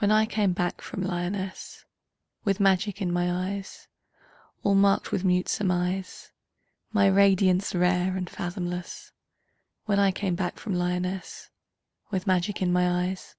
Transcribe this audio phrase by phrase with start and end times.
[0.00, 1.86] When I came back from Lyonnesse
[2.44, 3.88] With magic in my eyes,
[4.62, 6.30] All marked with mute surmise
[6.92, 9.12] My radiance rare and fathomless,
[9.86, 11.48] When I came back from Lyonnesse
[12.10, 13.34] With magic in my eyes!